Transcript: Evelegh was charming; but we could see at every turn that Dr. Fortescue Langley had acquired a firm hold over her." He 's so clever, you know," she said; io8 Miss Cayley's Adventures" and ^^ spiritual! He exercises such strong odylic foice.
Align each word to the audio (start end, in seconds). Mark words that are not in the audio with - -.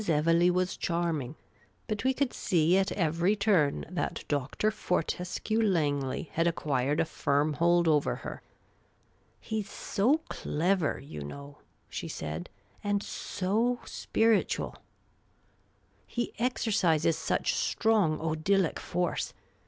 Evelegh 0.09 0.49
was 0.49 0.75
charming; 0.77 1.35
but 1.87 2.03
we 2.03 2.11
could 2.11 2.33
see 2.33 2.75
at 2.75 2.91
every 2.93 3.35
turn 3.35 3.85
that 3.87 4.23
Dr. 4.27 4.71
Fortescue 4.71 5.61
Langley 5.61 6.31
had 6.33 6.47
acquired 6.47 6.99
a 6.99 7.05
firm 7.05 7.53
hold 7.53 7.87
over 7.87 8.15
her." 8.15 8.41
He 9.49 9.61
's 9.61 9.69
so 9.69 10.17
clever, 10.27 10.99
you 10.99 11.23
know," 11.23 11.59
she 11.87 12.07
said; 12.07 12.49
io8 12.83 12.93
Miss 12.95 13.05
Cayley's 13.05 13.41
Adventures" 13.41 13.41
and 13.45 13.87
^^ 13.87 13.87
spiritual! 13.89 14.75
He 16.07 16.33
exercises 16.39 17.15
such 17.15 17.53
strong 17.53 18.17
odylic 18.19 18.79
foice. 18.79 19.33